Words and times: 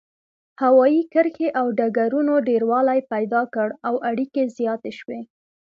هوايي 0.61 1.01
کرښې 1.13 1.47
او 1.59 1.65
ډګرونو 1.77 2.33
ډیروالی 2.47 2.99
پیدا 3.11 3.41
کړ 3.53 3.69
او 3.87 3.93
اړیکې 4.09 4.43
زیاتې 4.57 4.91
شوې. 4.99 5.19